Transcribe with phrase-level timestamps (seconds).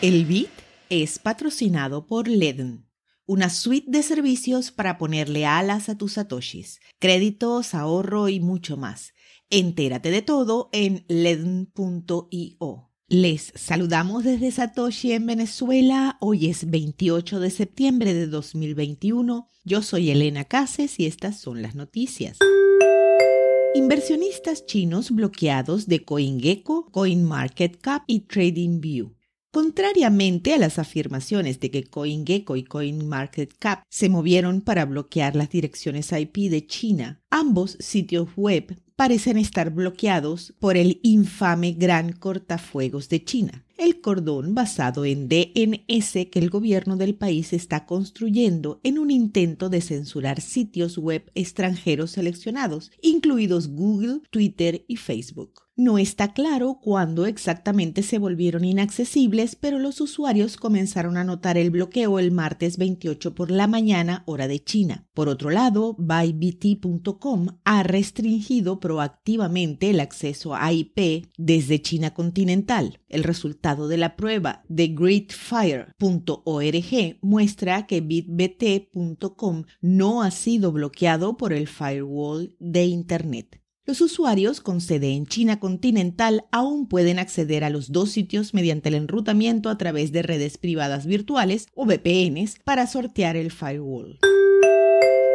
[0.00, 0.48] El BIT
[0.90, 2.86] es patrocinado por Ledn,
[3.26, 9.12] una suite de servicios para ponerle alas a tus satoshis, créditos, ahorro y mucho más.
[9.50, 12.92] Entérate de todo en ledn.io.
[13.08, 16.16] Les saludamos desde Satoshi en Venezuela.
[16.20, 19.48] Hoy es 28 de septiembre de 2021.
[19.64, 22.38] Yo soy Elena Cases y estas son las noticias.
[23.74, 29.17] Inversionistas chinos bloqueados de CoinGecko, CoinMarketCap y TradingView.
[29.50, 36.12] Contrariamente a las afirmaciones de que CoinGecko y CoinMarketCap se movieron para bloquear las direcciones
[36.12, 43.22] IP de China, ambos sitios web parecen estar bloqueados por el infame Gran Cortafuegos de
[43.22, 49.12] China, el cordón basado en DNS que el gobierno del país está construyendo en un
[49.12, 55.68] intento de censurar sitios web extranjeros seleccionados, incluidos Google, Twitter y Facebook.
[55.78, 61.70] No está claro cuándo exactamente se volvieron inaccesibles, pero los usuarios comenzaron a notar el
[61.70, 65.06] bloqueo el martes 28 por la mañana hora de China.
[65.14, 73.00] Por otro lado, bybt.com ha restringido proactivamente el acceso a IP desde China continental.
[73.10, 75.92] El resultado de la prueba de greatfire.org
[77.20, 83.60] muestra que bitbt.com no ha sido bloqueado por el firewall de Internet.
[83.84, 88.88] Los usuarios con sede en China continental aún pueden acceder a los dos sitios mediante
[88.88, 94.18] el enrutamiento a través de redes privadas virtuales o VPNs para sortear el firewall.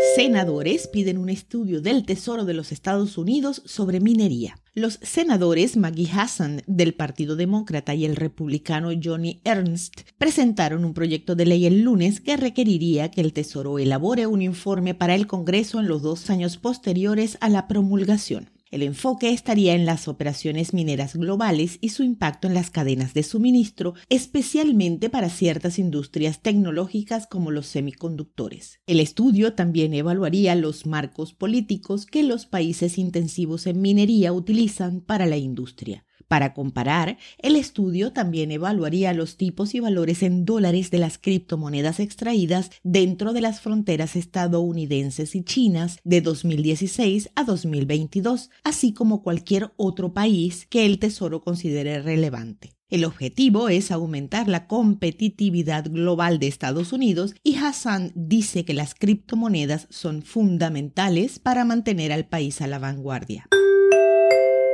[0.03, 4.55] Senadores piden un estudio del Tesoro de los Estados Unidos sobre minería.
[4.75, 11.35] Los senadores Maggie Hassan del Partido Demócrata y el republicano Johnny Ernst presentaron un proyecto
[11.35, 15.79] de ley el lunes que requeriría que el Tesoro elabore un informe para el Congreso
[15.79, 18.52] en los dos años posteriores a la promulgación.
[18.73, 23.21] El enfoque estaría en las operaciones mineras globales y su impacto en las cadenas de
[23.21, 28.79] suministro, especialmente para ciertas industrias tecnológicas como los semiconductores.
[28.87, 35.27] El estudio también evaluaría los marcos políticos que los países intensivos en minería utilizan para
[35.27, 36.03] la industria.
[36.27, 41.99] Para comparar, el estudio también evaluaría los tipos y valores en dólares de las criptomonedas
[41.99, 49.71] extraídas dentro de las fronteras estadounidenses y chinas de 2016 a 2022, así como cualquier
[49.77, 52.71] otro país que el Tesoro considere relevante.
[52.93, 58.93] El objetivo es aumentar la competitividad global de Estados Unidos y Hassan dice que las
[58.93, 63.47] criptomonedas son fundamentales para mantener al país a la vanguardia.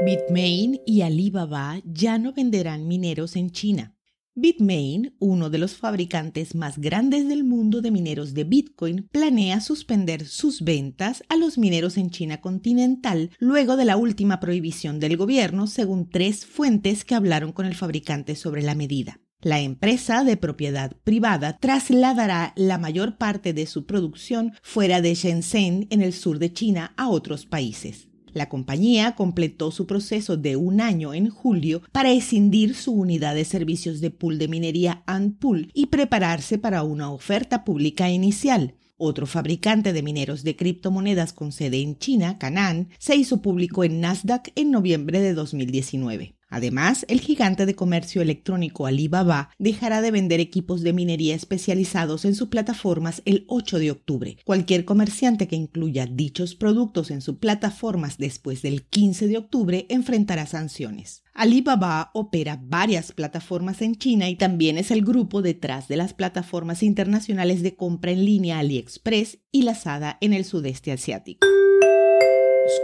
[0.06, 3.98] Bitmain y Alibaba ya no venderán mineros en China.
[4.34, 10.26] Bitmain, uno de los fabricantes más grandes del mundo de mineros de Bitcoin, planea suspender
[10.26, 15.68] sus ventas a los mineros en China continental luego de la última prohibición del gobierno,
[15.68, 19.20] según tres fuentes que hablaron con el fabricante sobre la medida.
[19.42, 25.88] La empresa de propiedad privada trasladará la mayor parte de su producción fuera de Shenzhen,
[25.90, 28.09] en el sur de China, a otros países.
[28.34, 33.46] La compañía completó su proceso de un año en julio para escindir su unidad de
[33.46, 38.76] servicios de pool de minería Antpool y prepararse para una oferta pública inicial.
[38.98, 44.02] Otro fabricante de mineros de criptomonedas con sede en China, Canaan, se hizo público en
[44.02, 46.39] Nasdaq en noviembre de 2019.
[46.50, 52.36] Además, el gigante de comercio electrónico Alibaba dejará de vender equipos de minería especializados en
[52.36, 54.38] sus plataformas el 8 de octubre.
[54.46, 60.48] Cualquier comerciante que incluya dichos productos en sus plataformas después del 15 de octubre enfrentará
[60.48, 61.24] sanciones.
[61.34, 66.84] Alibaba opera varias plataformas en China y también es el grupo detrás de las plataformas
[66.84, 71.48] internacionales de compra en línea AliExpress y Lazada en el sudeste asiático.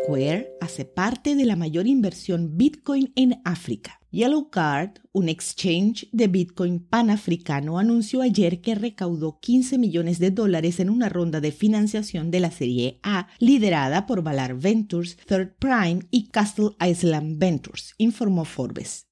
[0.05, 3.99] Square hace parte de la mayor inversión Bitcoin en África.
[4.11, 10.79] Yellow Card, un exchange de Bitcoin panafricano, anunció ayer que recaudó 15 millones de dólares
[10.79, 16.01] en una ronda de financiación de la Serie A liderada por Valar Ventures, Third Prime
[16.11, 19.07] y Castle Island Ventures, informó Forbes.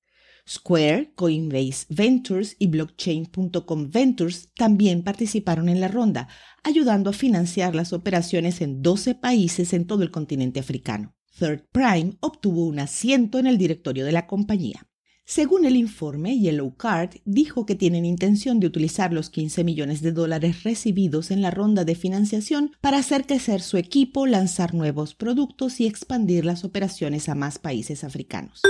[0.48, 6.28] Square, Coinbase Ventures y Blockchain.com Ventures también participaron en la ronda,
[6.64, 11.16] ayudando a financiar las operaciones en 12 países en todo el continente africano.
[11.40, 14.88] Third Prime obtuvo un asiento en el directorio de la compañía.
[15.26, 20.12] Según el informe, Yellow Card dijo que tienen intención de utilizar los 15 millones de
[20.12, 25.80] dólares recibidos en la ronda de financiación para hacer crecer su equipo, lanzar nuevos productos
[25.80, 28.64] y expandir las operaciones a más países africanos.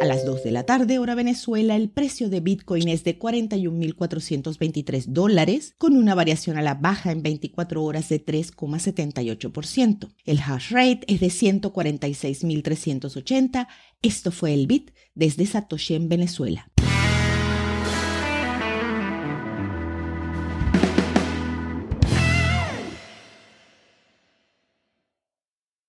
[0.00, 5.04] A las 2 de la tarde, hora Venezuela, el precio de Bitcoin es de 41.423
[5.06, 10.12] dólares, con una variación a la baja en 24 horas de 3,78%.
[10.24, 13.68] El hash rate es de 146.380.
[14.02, 16.68] Esto fue el Bit desde Satoshi en Venezuela.